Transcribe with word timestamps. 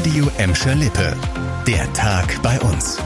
Radio 0.00 0.30
Emscher 0.38 0.74
Lippe. 0.74 1.14
Der 1.66 1.92
Tag 1.92 2.40
bei 2.42 2.58
uns. 2.60 2.96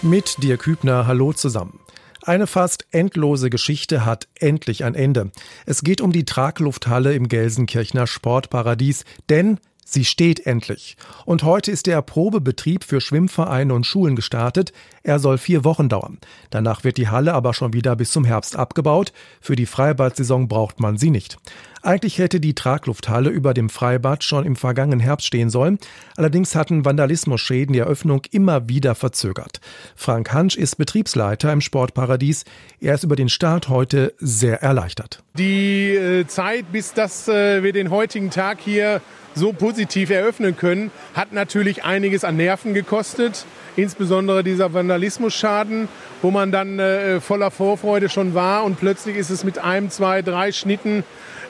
Mit 0.00 0.40
dir 0.44 0.58
Kübner, 0.58 1.08
hallo 1.08 1.32
zusammen. 1.32 1.80
Eine 2.22 2.46
fast 2.46 2.86
endlose 2.92 3.50
Geschichte 3.50 4.06
hat 4.06 4.28
endlich 4.38 4.84
ein 4.84 4.94
Ende. 4.94 5.32
Es 5.66 5.82
geht 5.82 6.00
um 6.00 6.12
die 6.12 6.24
Traglufthalle 6.24 7.14
im 7.14 7.26
Gelsenkirchener 7.26 8.06
Sportparadies, 8.06 9.04
denn 9.28 9.58
Sie 9.84 10.04
steht 10.04 10.46
endlich. 10.46 10.96
Und 11.26 11.42
heute 11.42 11.70
ist 11.70 11.86
der 11.86 12.00
Probebetrieb 12.00 12.84
für 12.84 13.00
Schwimmvereine 13.00 13.74
und 13.74 13.84
Schulen 13.84 14.16
gestartet. 14.16 14.72
Er 15.02 15.18
soll 15.18 15.36
vier 15.36 15.62
Wochen 15.62 15.88
dauern. 15.88 16.18
Danach 16.50 16.84
wird 16.84 16.96
die 16.96 17.08
Halle 17.08 17.34
aber 17.34 17.52
schon 17.52 17.74
wieder 17.74 17.94
bis 17.94 18.10
zum 18.10 18.24
Herbst 18.24 18.56
abgebaut. 18.56 19.12
Für 19.40 19.56
die 19.56 19.66
Freibad-Saison 19.66 20.48
braucht 20.48 20.80
man 20.80 20.96
sie 20.96 21.10
nicht. 21.10 21.36
Eigentlich 21.84 22.16
hätte 22.16 22.40
die 22.40 22.54
Traglufthalle 22.54 23.28
über 23.28 23.52
dem 23.52 23.68
Freibad 23.68 24.24
schon 24.24 24.46
im 24.46 24.56
vergangenen 24.56 25.00
Herbst 25.00 25.26
stehen 25.26 25.50
sollen. 25.50 25.78
Allerdings 26.16 26.54
hatten 26.54 26.86
Vandalismusschäden 26.86 27.74
die 27.74 27.80
Eröffnung 27.80 28.22
immer 28.30 28.70
wieder 28.70 28.94
verzögert. 28.94 29.60
Frank 29.94 30.32
Hansch 30.32 30.56
ist 30.56 30.76
Betriebsleiter 30.76 31.52
im 31.52 31.60
Sportparadies. 31.60 32.46
Er 32.80 32.94
ist 32.94 33.04
über 33.04 33.16
den 33.16 33.28
Start 33.28 33.68
heute 33.68 34.14
sehr 34.18 34.62
erleichtert. 34.62 35.22
Die 35.36 35.90
äh, 35.90 36.26
Zeit, 36.26 36.72
bis 36.72 36.94
das 36.94 37.28
äh, 37.28 37.62
wir 37.62 37.74
den 37.74 37.90
heutigen 37.90 38.30
Tag 38.30 38.60
hier 38.60 39.02
so 39.34 39.52
positiv 39.52 40.08
eröffnen 40.08 40.56
können, 40.56 40.90
hat 41.12 41.34
natürlich 41.34 41.84
einiges 41.84 42.24
an 42.24 42.38
Nerven 42.38 42.72
gekostet. 42.72 43.44
Insbesondere 43.76 44.42
dieser 44.42 44.72
Vandalismusschaden, 44.72 45.88
wo 46.22 46.30
man 46.30 46.50
dann 46.50 46.78
äh, 46.78 47.20
voller 47.20 47.50
Vorfreude 47.50 48.08
schon 48.08 48.32
war 48.32 48.64
und 48.64 48.80
plötzlich 48.80 49.16
ist 49.16 49.28
es 49.28 49.44
mit 49.44 49.58
einem, 49.58 49.90
zwei, 49.90 50.22
drei 50.22 50.52
Schnitten, 50.52 51.04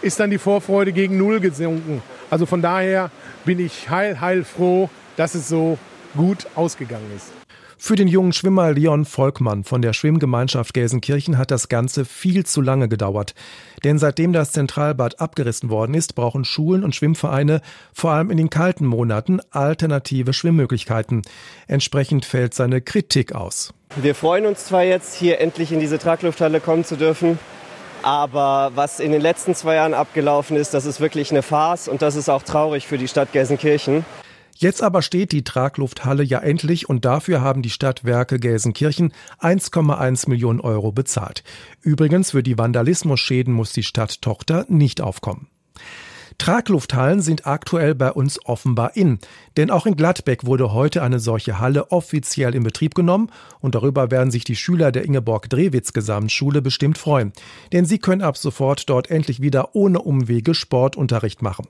ist 0.05 0.20
dann 0.24 0.30
die 0.30 0.38
Vorfreude 0.38 0.92
gegen 0.92 1.19
Null 1.19 1.38
gesunken. 1.38 2.02
Also 2.30 2.46
von 2.46 2.62
daher 2.62 3.10
bin 3.45 3.59
ich 3.59 3.91
heil, 3.91 4.20
heil 4.23 4.42
froh, 4.42 4.88
dass 5.16 5.34
es 5.34 5.48
so 5.48 5.78
gut 6.16 6.47
ausgegangen 6.55 7.11
ist. 7.14 7.31
Für 7.77 7.97
den 7.97 8.08
jungen 8.08 8.33
Schwimmer 8.33 8.72
Leon 8.72 9.05
Volkmann 9.05 9.64
von 9.64 9.83
der 9.83 9.92
Schwimmgemeinschaft 9.92 10.72
Gelsenkirchen 10.72 11.36
hat 11.36 11.50
das 11.50 11.69
Ganze 11.69 12.06
viel 12.06 12.47
zu 12.47 12.62
lange 12.62 12.89
gedauert. 12.89 13.34
Denn 13.83 13.98
seitdem 13.98 14.33
das 14.33 14.53
Zentralbad 14.53 15.20
abgerissen 15.20 15.69
worden 15.69 15.92
ist, 15.92 16.14
brauchen 16.14 16.47
Schulen 16.47 16.83
und 16.83 16.94
Schwimmvereine 16.94 17.61
vor 17.92 18.12
allem 18.12 18.31
in 18.31 18.38
den 18.38 18.48
kalten 18.48 18.86
Monaten 18.86 19.41
alternative 19.50 20.33
Schwimmmöglichkeiten. 20.33 21.20
Entsprechend 21.66 22.25
fällt 22.25 22.55
seine 22.55 22.81
Kritik 22.81 23.34
aus. 23.34 23.75
Wir 23.97 24.14
freuen 24.14 24.47
uns 24.47 24.64
zwar 24.64 24.84
jetzt, 24.84 25.14
hier 25.14 25.41
endlich 25.42 25.70
in 25.70 25.81
diese 25.81 25.98
Traglufthalle 25.98 26.61
kommen 26.61 26.86
zu 26.86 26.97
dürfen, 26.97 27.38
aber 28.05 28.72
was 28.74 29.00
in 29.00 29.12
den 29.12 29.22
letzten 29.22 29.55
zwei 29.55 29.77
Jahren 29.77 29.94
abgelaufen 29.94 30.56
ist, 30.56 30.74
das 30.74 30.84
ist 30.84 31.00
wirklich 31.00 31.30
eine 31.30 31.42
Farce 31.42 31.88
und 31.88 32.02
das 32.02 32.16
ist 32.16 32.28
auch 32.28 32.42
traurig 32.42 32.86
für 32.86 32.98
die 32.98 33.08
Stadt 33.08 33.33
Gelsenkirchen. 33.33 34.05
Jetzt 34.56 34.83
aber 34.83 35.02
steht 35.02 35.33
die 35.33 35.42
Traglufthalle 35.42 36.22
ja 36.22 36.38
endlich 36.38 36.88
und 36.88 37.05
dafür 37.05 37.41
haben 37.41 37.62
die 37.62 37.70
Stadtwerke 37.70 38.38
Gelsenkirchen 38.38 39.12
1,1 39.41 40.28
Millionen 40.28 40.60
Euro 40.60 40.92
bezahlt. 40.92 41.42
Übrigens 41.80 42.30
für 42.30 42.42
die 42.42 42.56
Vandalismusschäden 42.56 43.52
muss 43.52 43.72
die 43.72 43.82
Stadttochter 43.82 44.64
nicht 44.69 45.00
aufkommen. 45.00 45.48
Traglufthallen 46.39 47.21
sind 47.21 47.47
aktuell 47.47 47.95
bei 47.95 48.13
uns 48.13 48.39
offenbar 48.45 48.97
in. 48.97 49.19
Denn 49.57 49.71
auch 49.71 49.87
in 49.87 49.97
Gladbeck 49.97 50.45
wurde 50.45 50.73
heute 50.73 51.03
eine 51.03 51.19
solche 51.19 51.59
Halle 51.59 51.91
offiziell 51.93 52.55
in 52.55 52.63
Betrieb 52.63 52.95
genommen 52.95 53.31
und 53.61 53.75
darüber 53.75 54.11
werden 54.11 54.31
sich 54.31 54.45
die 54.45 54.57
Schüler 54.57 54.93
der 54.93 55.05
Ingeborg-Drewitz 55.05 55.93
Gesamtschule 55.93 56.61
bestimmt 56.62 56.99
freuen. 56.99 57.33
Denn 57.73 57.85
sie 57.85 57.99
können 57.99 58.23
ab 58.23 58.37
sofort 58.37 58.89
dort 58.91 59.11
endlich 59.11 59.41
wieder 59.41 59.75
ohne 59.75 60.01
Umwege 60.01 60.55
Sportunterricht 60.55 61.43
machen. 61.43 61.67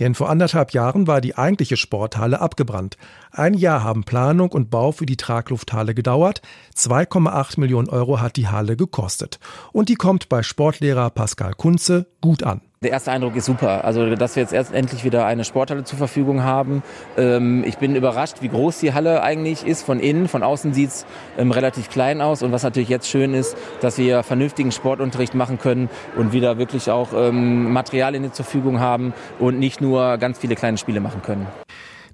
Denn 0.00 0.14
vor 0.14 0.30
anderthalb 0.30 0.72
Jahren 0.72 1.06
war 1.06 1.20
die 1.20 1.36
eigentliche 1.36 1.76
Sporthalle 1.76 2.40
abgebrannt. 2.40 2.96
Ein 3.30 3.54
Jahr 3.54 3.82
haben 3.82 4.04
Planung 4.04 4.52
und 4.52 4.70
Bau 4.70 4.92
für 4.92 5.06
die 5.06 5.16
Traglufthalle 5.16 5.94
gedauert. 5.94 6.42
2,8 6.74 7.60
Millionen 7.60 7.88
Euro 7.88 8.20
hat 8.20 8.36
die 8.36 8.48
Halle 8.48 8.76
gekostet. 8.76 9.38
Und 9.72 9.88
die 9.88 9.96
kommt 9.96 10.28
bei 10.28 10.42
Sportlehrer 10.42 11.10
Pascal 11.10 11.52
Kunze 11.54 12.06
gut 12.20 12.42
an. 12.42 12.65
Der 12.86 12.92
erste 12.92 13.10
Eindruck 13.10 13.34
ist 13.34 13.46
super. 13.46 13.84
Also, 13.84 14.14
dass 14.14 14.36
wir 14.36 14.44
jetzt 14.44 14.52
erst 14.52 14.72
endlich 14.72 15.02
wieder 15.02 15.26
eine 15.26 15.42
Sporthalle 15.42 15.82
zur 15.82 15.98
Verfügung 15.98 16.44
haben. 16.44 16.84
Ähm, 17.18 17.64
ich 17.66 17.78
bin 17.78 17.96
überrascht, 17.96 18.36
wie 18.42 18.48
groß 18.48 18.78
die 18.78 18.94
Halle 18.94 19.24
eigentlich 19.24 19.66
ist. 19.66 19.82
Von 19.82 19.98
innen, 19.98 20.28
von 20.28 20.44
außen 20.44 20.72
sieht 20.72 20.90
es 20.90 21.06
ähm, 21.36 21.50
relativ 21.50 21.90
klein 21.90 22.20
aus. 22.20 22.44
Und 22.44 22.52
was 22.52 22.62
natürlich 22.62 22.88
jetzt 22.88 23.08
schön 23.08 23.34
ist, 23.34 23.56
dass 23.80 23.98
wir 23.98 24.22
vernünftigen 24.22 24.70
Sportunterricht 24.70 25.34
machen 25.34 25.58
können 25.58 25.90
und 26.16 26.32
wieder 26.32 26.58
wirklich 26.58 26.88
auch 26.88 27.08
ähm, 27.12 27.72
Materialien 27.72 28.32
zur 28.32 28.44
Verfügung 28.44 28.78
haben 28.78 29.14
und 29.40 29.58
nicht 29.58 29.80
nur 29.80 30.16
ganz 30.18 30.38
viele 30.38 30.54
kleine 30.54 30.78
Spiele 30.78 31.00
machen 31.00 31.22
können. 31.22 31.48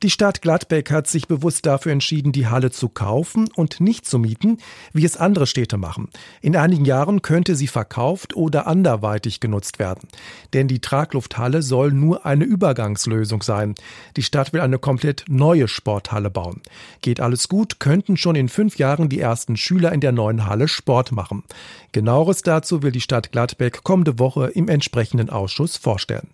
Die 0.02 0.10
Stadt 0.10 0.42
Gladbeck 0.42 0.90
hat 0.90 1.06
sich 1.06 1.28
bewusst 1.28 1.64
dafür 1.64 1.92
entschieden, 1.92 2.32
die 2.32 2.48
Halle 2.48 2.72
zu 2.72 2.88
kaufen 2.88 3.48
und 3.54 3.80
nicht 3.80 4.04
zu 4.04 4.18
mieten, 4.18 4.58
wie 4.92 5.04
es 5.04 5.16
andere 5.16 5.46
Städte 5.46 5.76
machen. 5.76 6.08
In 6.40 6.56
einigen 6.56 6.84
Jahren 6.84 7.22
könnte 7.22 7.54
sie 7.54 7.68
verkauft 7.68 8.34
oder 8.34 8.66
anderweitig 8.66 9.38
genutzt 9.38 9.78
werden. 9.78 10.08
Denn 10.54 10.66
die 10.66 10.80
Traglufthalle 10.80 11.62
soll 11.62 11.92
nur 11.92 12.26
eine 12.26 12.42
Übergangslösung 12.42 13.42
sein. 13.42 13.76
Die 14.16 14.24
Stadt 14.24 14.52
will 14.52 14.60
eine 14.60 14.80
komplett 14.80 15.24
neue 15.28 15.68
Sporthalle 15.68 16.30
bauen. 16.30 16.62
Geht 17.00 17.20
alles 17.20 17.48
gut, 17.48 17.78
könnten 17.78 18.16
schon 18.16 18.34
in 18.34 18.48
fünf 18.48 18.78
Jahren 18.78 19.08
die 19.08 19.20
ersten 19.20 19.56
Schüler 19.56 19.92
in 19.92 20.00
der 20.00 20.10
neuen 20.10 20.46
Halle 20.46 20.66
Sport 20.66 21.12
machen. 21.12 21.44
Genaueres 21.92 22.42
dazu 22.42 22.82
will 22.82 22.90
die 22.90 23.00
Stadt 23.00 23.30
Gladbeck 23.30 23.84
kommende 23.84 24.18
Woche 24.18 24.48
im 24.48 24.68
entsprechenden 24.68 25.30
Ausschuss 25.30 25.76
vorstellen. 25.76 26.26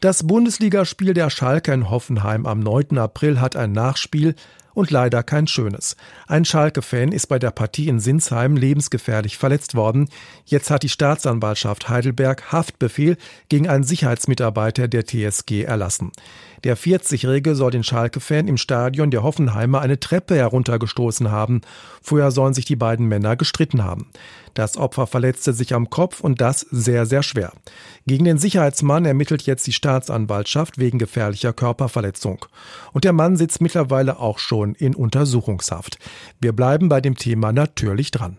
Das 0.00 0.26
Bundesligaspiel 0.26 1.14
der 1.14 1.30
Schalke 1.30 1.72
in 1.72 1.90
Hoffenheim 1.90 2.46
am 2.46 2.60
9. 2.60 2.98
April 2.98 3.40
hat 3.40 3.56
ein 3.56 3.72
Nachspiel 3.72 4.34
und 4.74 4.90
leider 4.90 5.22
kein 5.22 5.46
schönes. 5.46 5.96
Ein 6.26 6.44
Schalke-Fan 6.44 7.12
ist 7.12 7.28
bei 7.28 7.38
der 7.38 7.52
Partie 7.52 7.88
in 7.88 8.00
Sinsheim 8.00 8.56
lebensgefährlich 8.56 9.38
verletzt 9.38 9.74
worden. 9.74 10.08
Jetzt 10.44 10.70
hat 10.70 10.82
die 10.82 10.88
Staatsanwaltschaft 10.88 11.88
Heidelberg 11.88 12.52
Haftbefehl 12.52 13.16
gegen 13.48 13.68
einen 13.68 13.84
Sicherheitsmitarbeiter 13.84 14.88
der 14.88 15.06
TSG 15.06 15.62
erlassen. 15.62 16.10
Der 16.62 16.76
40-Jährige 16.78 17.54
soll 17.54 17.72
den 17.72 17.82
Schalke-Fan 17.82 18.46
im 18.48 18.56
Stadion 18.56 19.10
der 19.10 19.22
Hoffenheimer 19.22 19.80
eine 19.80 19.98
Treppe 19.98 20.36
heruntergestoßen 20.36 21.30
haben. 21.30 21.62
Vorher 22.00 22.30
sollen 22.30 22.54
sich 22.54 22.64
die 22.64 22.76
beiden 22.76 23.06
Männer 23.06 23.36
gestritten 23.36 23.82
haben. 23.82 24.10
Das 24.54 24.76
Opfer 24.76 25.08
verletzte 25.08 25.52
sich 25.52 25.74
am 25.74 25.90
Kopf 25.90 26.20
und 26.20 26.40
das 26.40 26.60
sehr, 26.60 27.06
sehr 27.06 27.24
schwer. 27.24 27.52
Gegen 28.06 28.24
den 28.24 28.38
Sicherheitsmann 28.38 29.04
ermittelt 29.04 29.42
jetzt 29.42 29.66
die 29.66 29.72
Staatsanwaltschaft 29.72 30.78
wegen 30.78 30.98
gefährlicher 30.98 31.52
Körperverletzung. 31.52 32.46
Und 32.92 33.04
der 33.04 33.12
Mann 33.12 33.36
sitzt 33.36 33.60
mittlerweile 33.60 34.20
auch 34.20 34.38
schon 34.38 34.74
in 34.74 34.94
Untersuchungshaft. 34.94 35.98
Wir 36.40 36.52
bleiben 36.52 36.88
bei 36.88 37.00
dem 37.00 37.16
Thema 37.16 37.52
natürlich 37.52 38.12
dran. 38.12 38.38